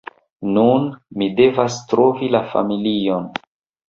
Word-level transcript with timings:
Nun, 0.53 0.85
mi 1.21 1.27
devas 1.41 1.77
trovi 1.91 2.31
la 2.37 2.41
familion 2.55 3.29